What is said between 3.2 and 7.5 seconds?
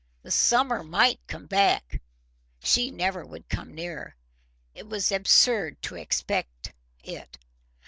would come nearer: it was absurd to expect it.